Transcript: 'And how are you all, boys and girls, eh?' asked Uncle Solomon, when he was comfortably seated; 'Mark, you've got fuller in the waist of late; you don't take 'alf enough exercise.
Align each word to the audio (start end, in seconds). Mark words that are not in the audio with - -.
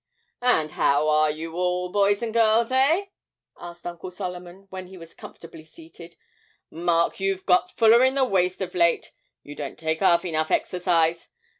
'And 0.41 0.71
how 0.71 1.07
are 1.09 1.29
you 1.29 1.53
all, 1.53 1.91
boys 1.91 2.23
and 2.23 2.33
girls, 2.33 2.71
eh?' 2.71 3.05
asked 3.59 3.85
Uncle 3.85 4.09
Solomon, 4.09 4.65
when 4.71 4.87
he 4.87 4.97
was 4.97 5.13
comfortably 5.13 5.63
seated; 5.63 6.15
'Mark, 6.71 7.19
you've 7.19 7.45
got 7.45 7.69
fuller 7.71 8.03
in 8.03 8.15
the 8.15 8.25
waist 8.25 8.61
of 8.61 8.73
late; 8.73 9.11
you 9.43 9.53
don't 9.53 9.77
take 9.77 10.01
'alf 10.01 10.25
enough 10.25 10.49
exercise. 10.49 11.29